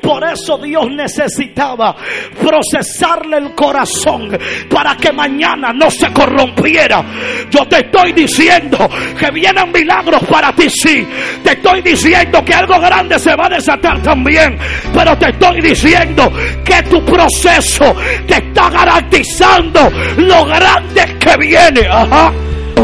[0.00, 1.94] Por eso Dios necesitaba
[2.40, 4.38] procesarle el corazón
[4.70, 7.04] para que mañana no se corrompiera.
[7.50, 11.06] Yo te estoy diciendo que vienen milagros para ti, sí.
[11.42, 14.58] Te estoy diciendo que algo grande se va a desatar también.
[14.92, 16.32] Pero te estoy diciendo
[16.64, 17.94] que tu proceso
[18.26, 21.86] te está garantizando lo grande que viene.
[21.88, 22.32] Ajá.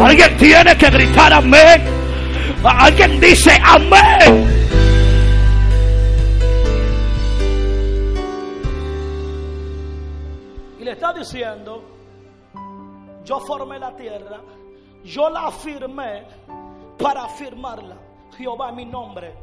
[0.03, 2.00] Alguien tiene que gritar amén.
[2.63, 4.47] Alguien dice amén.
[10.79, 11.83] Y le está diciendo,
[13.25, 14.41] yo formé la tierra,
[15.05, 16.27] yo la afirmé
[16.99, 17.97] para afirmarla.
[18.37, 19.35] Jehová es mi nombre.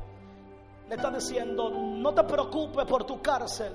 [0.88, 3.74] Le está diciendo, no te preocupes por tu cárcel,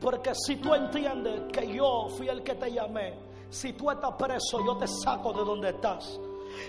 [0.00, 3.18] porque si tú entiendes que yo fui el que te llamé,
[3.50, 6.18] si tú estás preso, yo te saco de donde estás.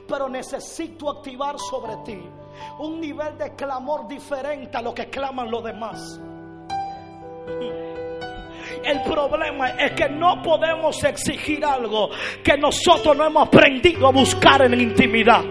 [0.07, 2.21] Pero necesito activar sobre ti
[2.79, 6.19] un nivel de clamor diferente a lo que claman los demás.
[8.83, 12.09] El problema es que no podemos exigir algo
[12.43, 15.43] que nosotros no hemos aprendido a buscar en intimidad.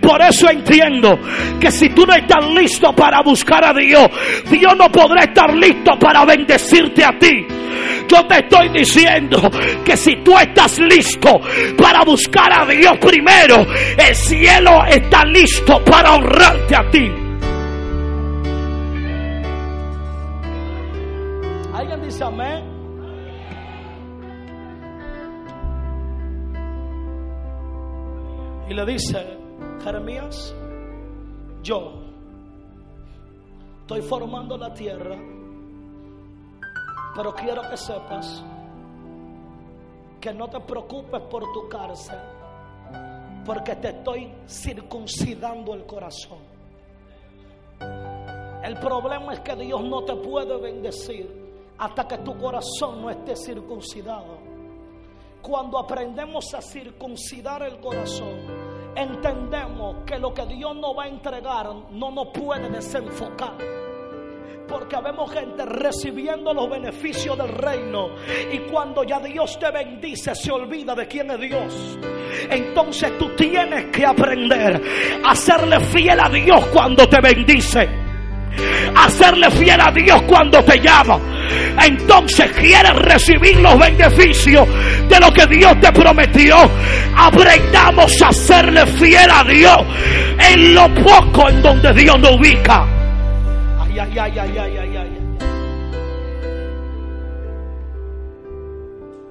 [0.00, 1.18] Por eso entiendo
[1.60, 4.08] que si tú no estás listo para buscar a Dios,
[4.50, 7.59] Dios no podrá estar listo para bendecirte a ti.
[8.10, 9.38] Yo te estoy diciendo
[9.84, 11.40] que si tú estás listo
[11.78, 13.64] para buscar a Dios primero,
[13.96, 17.08] el cielo está listo para honrarte a ti.
[21.72, 22.64] ¿Alguien dice amén?
[28.68, 29.38] Y le dice,
[29.84, 30.54] Jeremías,
[31.62, 32.02] yo
[33.82, 35.16] estoy formando la tierra,
[37.14, 38.44] pero quiero que sepas
[40.20, 42.18] que no te preocupes por tu cárcel,
[43.44, 46.38] porque te estoy circuncidando el corazón.
[48.62, 51.40] El problema es que Dios no te puede bendecir
[51.78, 54.38] hasta que tu corazón no esté circuncidado.
[55.40, 58.36] Cuando aprendemos a circuncidar el corazón,
[58.94, 63.56] entendemos que lo que Dios nos va a entregar no nos puede desenfocar.
[64.70, 68.10] Porque vemos gente recibiendo los beneficios del reino.
[68.52, 71.98] Y cuando ya Dios te bendice, se olvida de quién es Dios.
[72.48, 74.80] Entonces tú tienes que aprender
[75.24, 77.88] a serle fiel a Dios cuando te bendice.
[78.94, 81.18] A serle fiel a Dios cuando te llama.
[81.84, 84.68] Entonces quieres recibir los beneficios
[85.08, 86.56] de lo que Dios te prometió.
[87.16, 89.78] Aprendamos a serle fiel a Dios
[90.38, 92.99] en lo poco en donde Dios nos ubica.
[93.90, 95.36] Ay, ay, ay, ay, ay, ay, ay.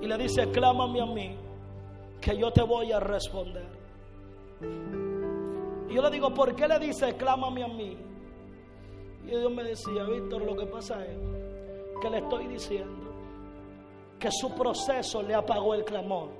[0.01, 1.37] Y le dice, clámame a mí,
[2.19, 3.67] que yo te voy a responder.
[5.89, 7.97] Y yo le digo, ¿por qué le dice, clámame a mí?
[9.23, 11.17] Y Dios me decía, Víctor, lo que pasa es
[12.01, 13.13] que le estoy diciendo
[14.19, 16.31] que su proceso le apagó el clamor.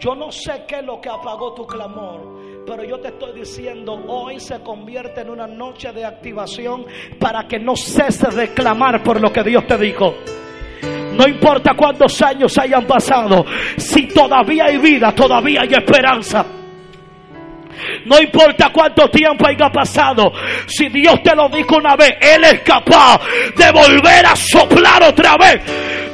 [0.00, 2.20] Yo no sé qué es lo que apagó tu clamor,
[2.66, 6.86] pero yo te estoy diciendo, hoy se convierte en una noche de activación
[7.18, 10.14] para que no ceses de clamar por lo que Dios te dijo.
[11.16, 13.44] No importa cuántos años hayan pasado,
[13.76, 16.46] si todavía hay vida, todavía hay esperanza.
[18.06, 20.32] No importa cuánto tiempo haya pasado,
[20.66, 23.20] si Dios te lo dijo una vez, Él es capaz
[23.56, 25.62] de volver a soplar otra vez.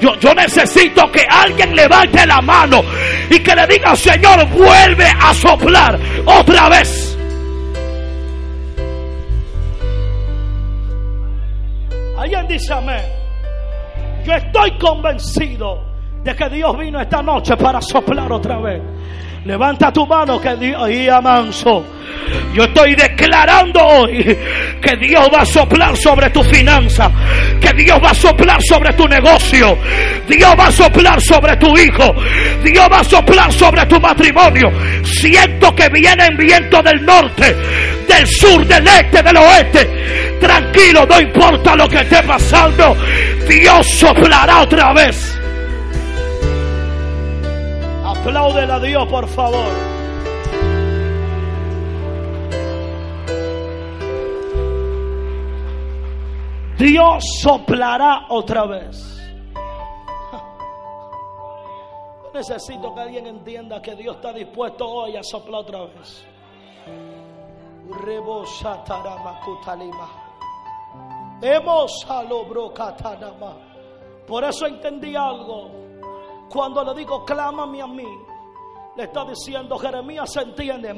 [0.01, 2.83] Yo, necesito que alguien levante la mano
[3.29, 7.19] y que le diga, Señor, vuelve a soplar otra vez.
[12.17, 13.03] Alguien dice amén.
[14.25, 15.85] Yo estoy convencido
[16.23, 18.83] de que Dios vino esta noche para soplar otra vez.
[19.45, 21.85] Levanta tu mano que Dios y amanso.
[22.53, 24.37] Yo estoy declarando hoy
[24.81, 27.11] que Dios va a soplar sobre tu finanza,
[27.61, 29.79] que Dios va a soplar sobre tu negocio,
[30.29, 32.15] Dios va a soplar sobre tu hijo,
[32.63, 34.71] Dios va a soplar sobre tu matrimonio.
[35.05, 37.57] Siento que vienen vientos del norte,
[38.09, 40.39] del sur, del este, del oeste.
[40.41, 42.97] Tranquilo, no importa lo que esté pasando,
[43.49, 45.39] Dios soplará otra vez.
[48.05, 49.98] Apláudele a Dios, por favor.
[56.79, 59.19] Dios soplará otra vez.
[62.33, 66.25] Necesito que alguien entienda que Dios está dispuesto hoy a soplar otra vez.
[74.27, 75.71] Por eso entendí algo.
[76.49, 78.09] Cuando le digo, clámame a mí,
[78.97, 80.93] Le está diciendo, Jeremías se entiende.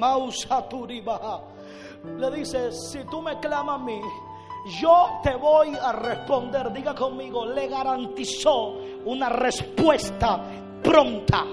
[2.18, 4.01] Le dice, si tú me clamas a mí,
[4.67, 6.73] yo te voy a responder.
[6.73, 10.41] Diga conmigo, le garantizó una respuesta
[10.83, 11.45] pronta.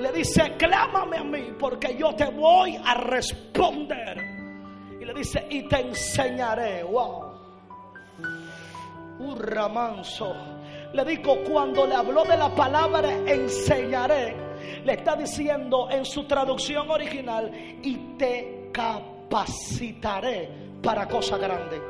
[0.00, 4.18] Le dice, clámame a mí porque yo te voy a responder.
[5.00, 6.82] Y le dice, y te enseñaré.
[6.84, 7.32] Wow.
[9.18, 10.34] Un ramanso.
[10.92, 14.34] Le digo, cuando le habló de la palabra enseñaré,
[14.84, 17.50] le está diciendo en su traducción original,
[17.82, 18.70] y te
[19.30, 20.50] capacitaré
[20.82, 21.80] para cosas grandes.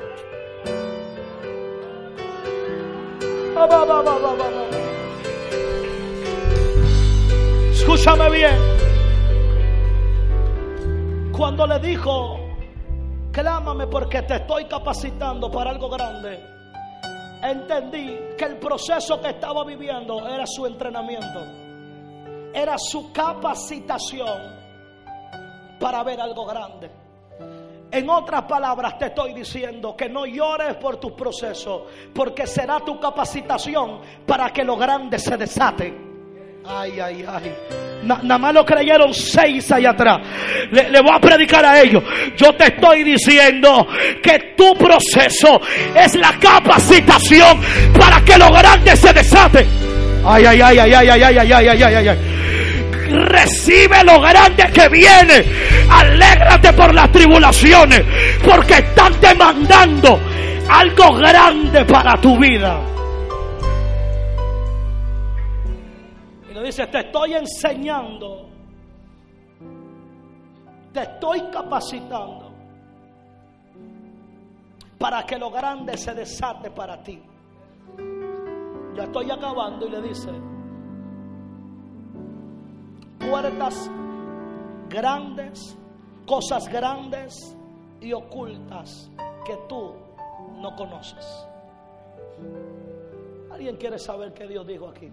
[7.72, 8.58] Escúchame bien.
[11.32, 12.38] Cuando le dijo,
[13.32, 16.44] clámame porque te estoy capacitando para algo grande,
[17.42, 21.40] entendí que el proceso que estaba viviendo era su entrenamiento,
[22.52, 24.60] era su capacitación
[25.78, 27.09] para ver algo grande.
[27.92, 31.82] En otras palabras te estoy diciendo que no llores por tus procesos,
[32.14, 35.92] porque será tu capacitación para que lo grande se desate.
[36.64, 37.52] Ay, ay, ay.
[38.04, 40.20] Nada más lo creyeron seis allá atrás.
[40.70, 42.04] Le, voy a predicar a ellos.
[42.36, 43.86] Yo te estoy diciendo
[44.22, 45.60] que tu proceso
[45.94, 47.60] es la capacitación
[47.98, 49.66] para que lo grande se desate.
[50.24, 52.39] Ay, ay, ay, ay, ay, ay, ay, ay, ay, ay, ay, ay.
[53.10, 55.44] Recibe lo grande que viene.
[55.90, 58.02] Alégrate por las tribulaciones.
[58.44, 60.18] Porque están demandando
[60.68, 62.80] algo grande para tu vida.
[66.50, 68.48] Y le dice, te estoy enseñando.
[70.92, 72.50] Te estoy capacitando.
[74.98, 77.20] Para que lo grande se desate para ti.
[78.94, 80.30] Ya estoy acabando y le dice,
[83.20, 83.90] puertas
[84.88, 85.76] grandes,
[86.26, 87.56] cosas grandes
[88.00, 89.10] y ocultas
[89.44, 89.92] que tú
[90.56, 91.46] no conoces.
[93.52, 95.10] ¿Alguien quiere saber qué Dios dijo aquí?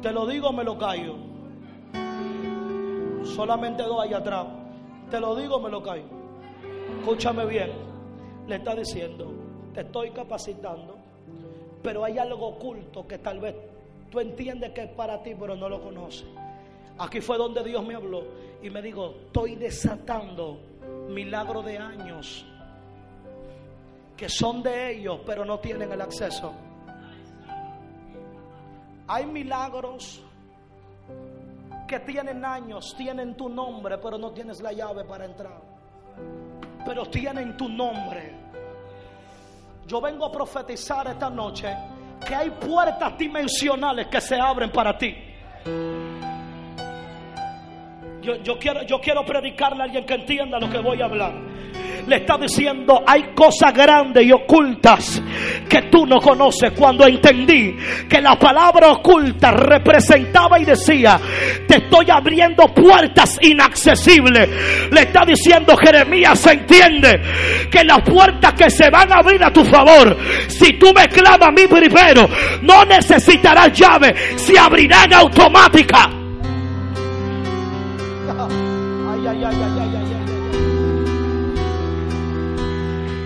[0.00, 1.14] Te lo digo, me lo callo.
[3.24, 4.46] Solamente dos allá atrás.
[5.10, 6.04] Te lo digo, me lo callo.
[6.98, 7.70] Escúchame bien.
[8.48, 9.32] Le está diciendo,
[9.72, 10.96] te estoy capacitando,
[11.82, 13.54] pero hay algo oculto que tal vez
[14.12, 16.26] Tú entiendes que es para ti, pero no lo conoces.
[16.98, 18.24] Aquí fue donde Dios me habló
[18.62, 20.60] y me dijo, estoy desatando
[21.08, 22.44] milagros de años
[24.14, 26.52] que son de ellos, pero no tienen el acceso.
[29.08, 30.22] Hay milagros
[31.88, 35.62] que tienen años, tienen tu nombre, pero no tienes la llave para entrar.
[36.84, 38.36] Pero tienen tu nombre.
[39.86, 41.74] Yo vengo a profetizar esta noche
[42.26, 45.16] que hay puertas dimensionales que se abren para ti.
[48.22, 51.32] Yo, yo, quiero, yo quiero predicarle a alguien que entienda lo que voy a hablar.
[52.06, 55.22] Le está diciendo, hay cosas grandes y ocultas
[55.68, 56.72] que tú no conoces.
[56.72, 57.76] Cuando entendí
[58.08, 61.20] que la palabra oculta representaba y decía,
[61.66, 64.48] te estoy abriendo puertas inaccesibles.
[64.90, 67.20] Le está diciendo Jeremías, se entiende
[67.70, 70.16] que las puertas que se van a abrir a tu favor,
[70.48, 72.28] si tú me clamas a mí primero,
[72.62, 76.21] no necesitarás llave, se abrirán automática.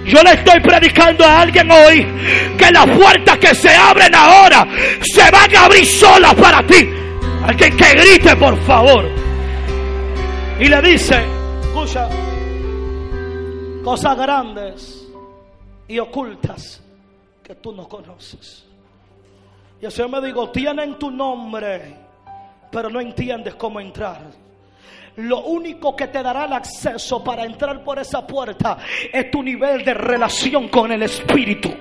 [0.07, 2.07] Yo le estoy predicando a alguien hoy
[2.57, 4.67] que las puertas que se abren ahora
[5.03, 6.89] se van a abrir solas para ti.
[7.45, 9.05] Alguien que grite, por favor.
[10.61, 11.25] Y le dice,
[11.61, 12.09] escucha,
[13.83, 15.09] cosas grandes
[15.89, 16.81] y ocultas
[17.43, 18.65] que tú no conoces.
[19.81, 21.97] Y el Señor me dijo, tienen tu nombre,
[22.71, 24.46] pero no entiendes cómo entrar.
[25.17, 28.77] Lo único que te dará el acceso para entrar por esa puerta
[29.11, 31.75] es tu nivel de relación con el Espíritu.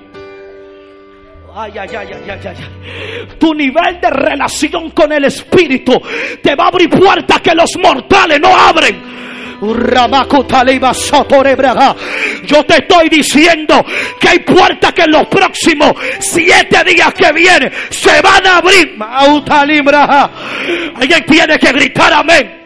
[1.53, 3.37] Ay, ay, ay, ay, ay, ay.
[3.37, 6.01] Tu nivel de relación con el Espíritu
[6.41, 9.15] te va a abrir puertas que los mortales no abren.
[12.45, 13.85] Yo te estoy diciendo
[14.19, 18.97] que hay puertas que en los próximos siete días que vienen se van a abrir.
[20.95, 22.64] Alguien tiene que gritar amén.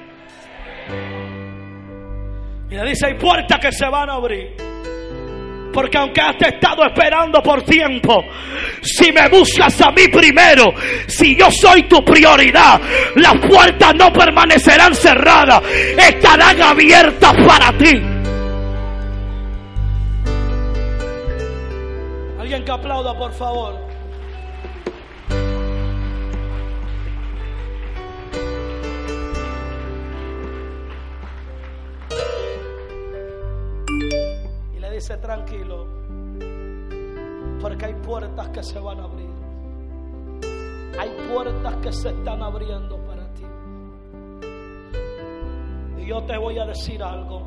[2.71, 4.55] Y le dice, hay puertas que se van a abrir.
[5.73, 8.23] Porque aunque has estado esperando por tiempo,
[8.81, 10.65] si me buscas a mí primero,
[11.07, 12.79] si yo soy tu prioridad,
[13.15, 15.61] las puertas no permanecerán cerradas,
[15.97, 18.01] estarán abiertas para ti.
[22.39, 23.88] Alguien que aplauda, por favor.
[35.09, 35.87] Dice tranquilo,
[37.59, 39.29] porque hay puertas que se van a abrir.
[40.99, 43.43] Hay puertas que se están abriendo para ti.
[45.97, 47.41] Y yo te voy a decir algo.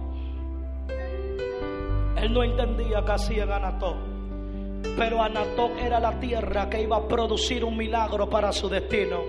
[2.16, 3.96] Él no entendía hacía en Anató.
[4.96, 9.20] Pero Anató era la tierra que iba a producir un milagro para su destino.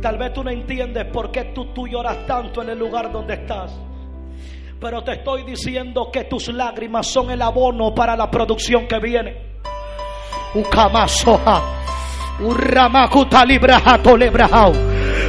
[0.00, 3.34] Tal vez tú no entiendes por qué tú, tú lloras tanto en el lugar donde
[3.34, 3.87] estás.
[4.80, 9.36] Pero te estoy diciendo que tus lágrimas son el abono para la producción que viene.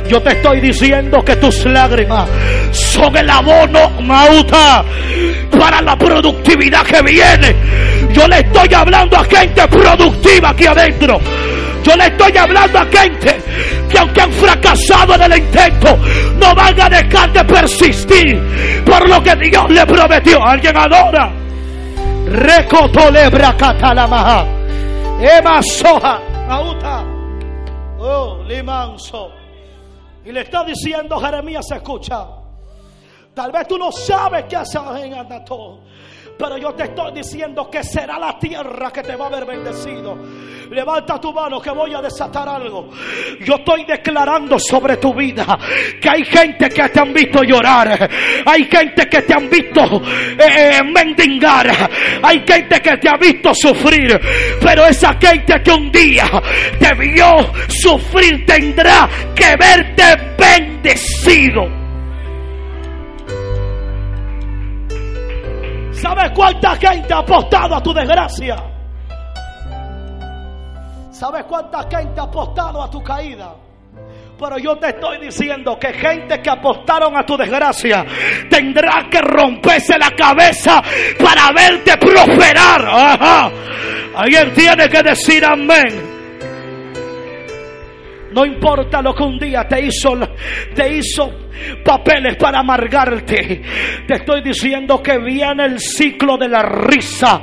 [0.07, 2.29] Yo te estoy diciendo que tus lágrimas
[2.71, 4.85] son el abono mauta
[5.59, 7.55] para la productividad que viene.
[8.13, 11.19] Yo le estoy hablando a gente productiva aquí adentro.
[11.83, 13.38] Yo le estoy hablando a gente
[13.89, 15.97] que aunque han fracasado en el intento,
[16.37, 20.43] no van a dejar de persistir por lo que Dios le prometió.
[20.45, 21.31] Alguien adora.
[22.25, 24.45] Recotolebra catalamaha.
[25.19, 26.19] Ema soja.
[26.47, 27.03] Auta.
[27.99, 29.31] Oh, limanso.
[30.25, 32.25] Y le está diciendo Jeremías, escucha.
[33.33, 35.79] Tal vez tú no sabes qué hacer en Anatol.
[36.39, 40.17] Pero yo te estoy diciendo que será la tierra que te va a haber bendecido.
[40.69, 42.89] Levanta tu mano que voy a desatar algo.
[43.41, 45.59] Yo estoy declarando sobre tu vida
[45.99, 48.09] que hay gente que te han visto llorar.
[48.45, 50.01] Hay gente que te han visto
[50.39, 51.69] eh, mendigar.
[52.23, 54.17] Hay gente que te ha visto sufrir.
[54.61, 56.41] Pero esa gente que un día
[56.79, 61.78] te vio sufrir tendrá que verte bendecido.
[66.01, 68.55] ¿Sabes cuánta gente ha apostado a tu desgracia?
[71.11, 73.53] ¿Sabes cuánta gente ha apostado a tu caída?
[74.39, 78.05] Pero yo te estoy diciendo que gente que apostaron a tu desgracia
[78.49, 80.81] tendrá que romperse la cabeza
[81.21, 82.85] para verte prosperar.
[82.87, 83.51] Ajá.
[84.15, 86.18] Alguien tiene que decir amén.
[88.31, 90.17] No importa lo que un día te hizo,
[90.75, 91.49] te hizo
[91.83, 93.61] papeles para amargarte.
[94.07, 97.41] Te estoy diciendo que viene el ciclo de la risa.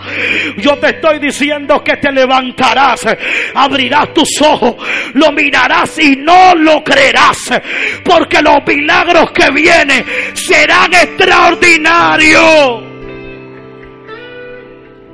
[0.59, 3.07] Yo te estoy diciendo que te levantarás,
[3.55, 4.77] abrirás tus ojos,
[5.15, 7.61] lo mirarás y no lo creerás.
[8.05, 12.85] Porque los milagros que vienen serán extraordinarios.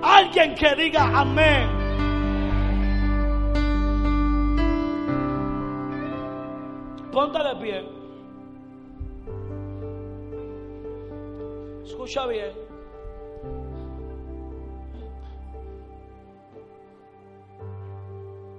[0.02, 1.81] Alguien que diga amén.
[7.12, 7.86] Ponte de pie.
[11.84, 12.52] Escucha bien.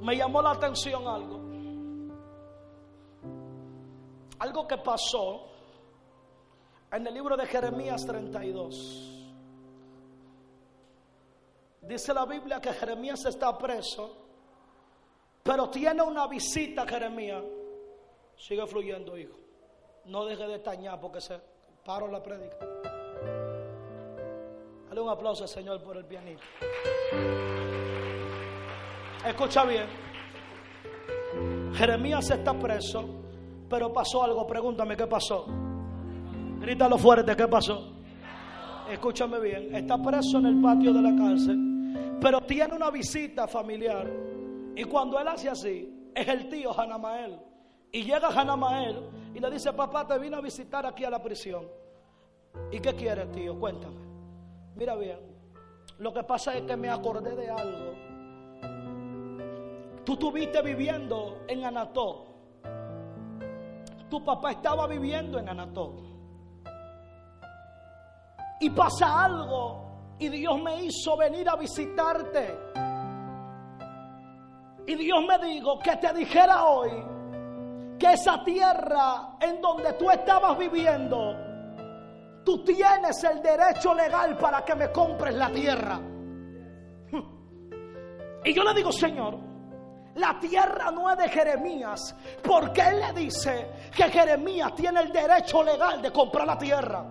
[0.03, 1.39] Me llamó la atención algo.
[4.37, 5.47] Algo que pasó
[6.91, 9.09] en el libro de Jeremías 32.
[11.81, 14.15] Dice la Biblia que Jeremías está preso,
[15.41, 17.43] pero tiene una visita Jeremías
[18.36, 19.38] Sigue fluyendo, hijo.
[20.05, 21.39] No deje de estañar porque se
[21.86, 22.57] paró la prédica.
[24.89, 26.43] Dale un aplauso al Señor por el pianista.
[29.25, 29.88] Escucha bien.
[31.73, 33.03] Jeremías está preso,
[33.69, 34.45] pero pasó algo.
[34.45, 35.45] Pregúntame qué pasó.
[36.59, 37.93] Grítalo fuerte, ¿qué pasó?
[38.89, 39.73] Escúchame bien.
[39.73, 44.07] Está preso en el patio de la cárcel, pero tiene una visita familiar.
[44.75, 47.39] Y cuando él hace así, es el tío Hanamael.
[47.95, 51.67] Y llega Hanamael y le dice, papá, te vino a visitar aquí a la prisión.
[52.71, 53.59] ¿Y qué quieres, tío?
[53.59, 54.01] Cuéntame.
[54.75, 55.19] Mira bien,
[55.99, 57.93] lo que pasa es que me acordé de algo.
[60.03, 62.25] Tú estuviste viviendo en Anató.
[64.09, 65.93] Tu papá estaba viviendo en Anató.
[68.59, 72.57] Y pasa algo y Dios me hizo venir a visitarte.
[74.87, 77.12] Y Dios me dijo que te dijera hoy
[78.14, 81.36] esa tierra en donde tú estabas viviendo,
[82.45, 85.99] tú tienes el derecho legal para que me compres la tierra.
[88.45, 89.38] Y yo le digo, Señor,
[90.16, 95.64] la tierra no es de Jeremías, porque Él le dice que Jeremías tiene el derecho
[95.64, 97.05] legal de comprar la tierra.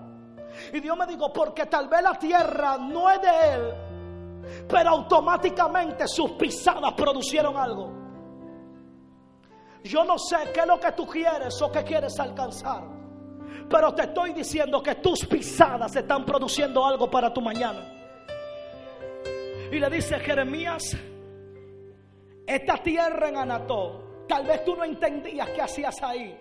[0.72, 6.06] Y Dios me dijo, porque tal vez la tierra no es de Él, pero automáticamente
[6.06, 8.01] sus pisadas producieron algo.
[9.84, 12.82] Yo no sé qué es lo que tú quieres o qué quieres alcanzar.
[13.68, 17.80] Pero te estoy diciendo que tus pisadas están produciendo algo para tu mañana.
[19.70, 20.96] Y le dice Jeremías,
[22.46, 26.38] esta tierra en Anató, tal vez tú no entendías qué hacías ahí.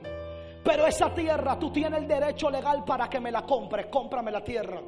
[0.64, 3.88] Pero esa tierra tú tienes el derecho legal para que me la compres.
[3.88, 4.82] Cómprame la tierra.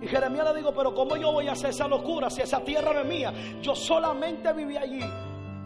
[0.00, 2.92] Y Jeremías le digo, pero ¿cómo yo voy a hacer esa locura si esa tierra
[2.92, 3.32] no es mía?
[3.60, 5.00] Yo solamente viví allí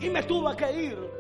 [0.01, 1.20] y me tuve que ir.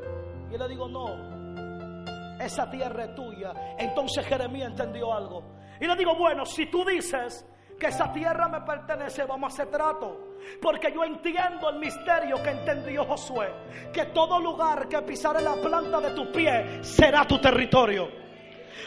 [0.52, 3.52] Y le digo, no, esa tierra es tuya.
[3.78, 5.56] Entonces Jeremías entendió algo.
[5.80, 7.46] Y le digo, bueno, si tú dices
[7.78, 10.36] que esa tierra me pertenece, vamos a hacer trato.
[10.60, 13.48] Porque yo entiendo el misterio que entendió Josué.
[13.92, 18.08] Que todo lugar que pisare la planta de tu pie será tu territorio.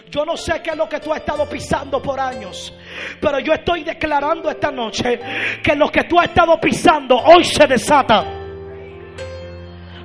[0.10, 2.74] Yo no sé qué es lo que tú has estado pisando por años,
[3.22, 5.20] pero yo estoy declarando esta noche
[5.64, 8.43] que lo que tú has estado pisando hoy se desata.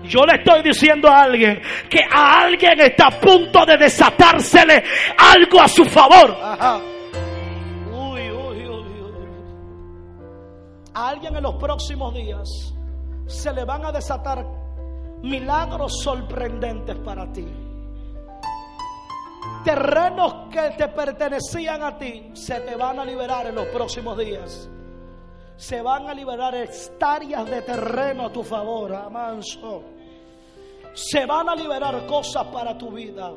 [0.09, 4.83] Yo le estoy diciendo a alguien que a alguien está a punto de desatársele
[5.19, 6.37] algo a su favor.
[7.93, 9.29] Uy, uy, uy, uy.
[10.95, 12.75] A alguien en los próximos días
[13.27, 14.45] se le van a desatar
[15.23, 17.47] milagros sorprendentes para ti.
[19.65, 24.71] Terrenos que te pertenecían a ti se te van a liberar en los próximos días.
[25.57, 29.98] Se van a liberar hectáreas de terreno a tu favor, amanso.
[30.93, 33.33] Se van a liberar cosas para tu vida.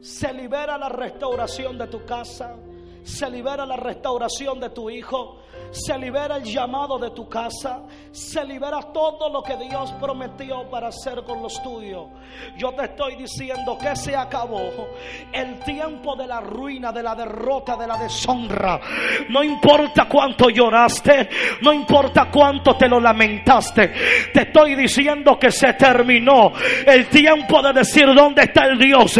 [0.00, 2.56] Se libera la restauración de tu casa.
[3.02, 8.44] Se libera la restauración de tu hijo se libera el llamado de tu casa, se
[8.44, 12.08] libera todo lo que Dios prometió para hacer con los tuyos.
[12.56, 14.88] Yo te estoy diciendo que se acabó
[15.32, 18.80] el tiempo de la ruina, de la derrota, de la deshonra.
[19.28, 21.28] No importa cuánto lloraste,
[21.62, 23.92] no importa cuánto te lo lamentaste,
[24.32, 26.52] te estoy diciendo que se terminó
[26.86, 29.18] el tiempo de decir dónde está el Dios.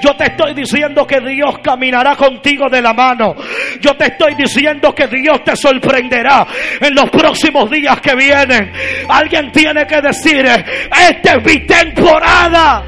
[0.00, 3.34] Yo te estoy diciendo que Dios caminará contigo de la mano.
[3.80, 5.56] Yo te estoy diciendo que Dios te
[5.88, 6.46] sorprenderá
[6.80, 8.72] en los próximos días que vienen.
[9.08, 12.82] Alguien tiene que decir, esta es mi temporada.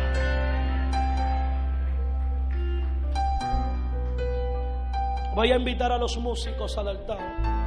[5.34, 7.59] Voy a invitar a los músicos al altar.